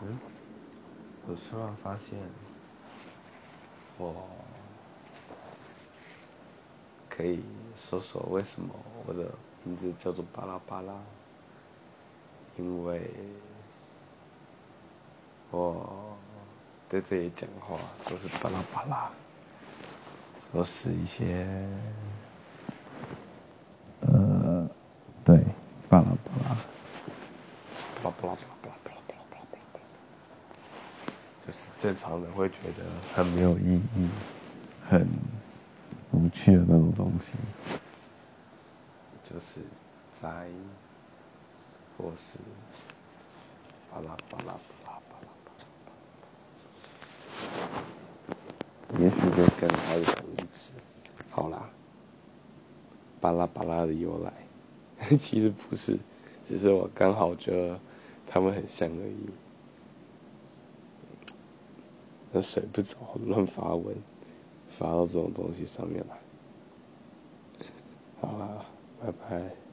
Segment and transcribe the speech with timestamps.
[0.00, 0.18] 嗯，
[1.26, 2.18] 我突然发现，
[3.98, 4.14] 我
[7.08, 7.42] 可以
[7.74, 8.72] 搜索为什么
[9.06, 9.28] 我的
[9.64, 10.94] 名字叫做巴拉巴拉？
[12.56, 13.10] 因为
[15.50, 16.16] 我
[16.88, 19.10] 在这里讲话都是巴拉巴拉，
[20.52, 21.44] 都是一些
[24.00, 24.68] 呃，
[25.24, 25.36] 对，
[25.88, 26.56] 巴拉巴拉，
[28.02, 29.17] 巴拉巴拉，巴拉巴拉，巴拉。
[31.48, 32.84] 就是正常人会觉得
[33.14, 34.06] 很没有意义、
[34.86, 35.08] 很
[36.12, 37.38] 无趣的那种东西，
[39.24, 39.62] 就是
[40.20, 40.46] 在
[41.96, 42.38] 或是
[43.90, 44.52] 巴拉巴拉
[44.84, 45.50] 巴拉巴拉巴
[48.92, 50.72] 拉，也许就跟他的同义词。
[51.30, 51.70] 好啦，
[53.22, 54.30] 巴拉巴拉的由来，
[55.16, 55.98] 其实不是，
[56.46, 57.80] 只是我刚好觉得
[58.26, 59.30] 他们很像而已。
[62.30, 63.96] 那睡不着，乱发文，
[64.68, 66.18] 发到这种东西上面来。
[68.20, 68.64] 好啦，
[69.00, 69.67] 拜拜。